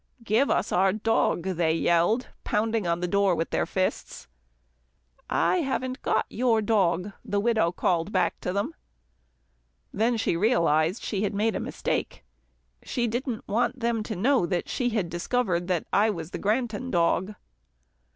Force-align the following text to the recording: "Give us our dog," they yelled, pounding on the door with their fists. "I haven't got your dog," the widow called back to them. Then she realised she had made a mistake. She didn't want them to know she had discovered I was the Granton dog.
"Give 0.23 0.49
us 0.49 0.71
our 0.71 0.91
dog," 0.91 1.43
they 1.43 1.73
yelled, 1.73 2.29
pounding 2.43 2.87
on 2.87 3.01
the 3.01 3.07
door 3.07 3.35
with 3.35 3.51
their 3.51 3.67
fists. 3.67 4.27
"I 5.29 5.57
haven't 5.57 6.01
got 6.01 6.25
your 6.27 6.59
dog," 6.59 7.11
the 7.23 7.39
widow 7.39 7.71
called 7.71 8.11
back 8.11 8.39
to 8.41 8.51
them. 8.51 8.73
Then 9.93 10.17
she 10.17 10.35
realised 10.35 11.03
she 11.03 11.21
had 11.21 11.35
made 11.35 11.55
a 11.55 11.59
mistake. 11.59 12.25
She 12.81 13.05
didn't 13.05 13.47
want 13.47 13.79
them 13.79 14.01
to 14.01 14.15
know 14.15 14.49
she 14.65 14.89
had 14.89 15.07
discovered 15.07 15.71
I 15.93 16.09
was 16.09 16.31
the 16.31 16.39
Granton 16.39 16.89
dog. 16.89 17.35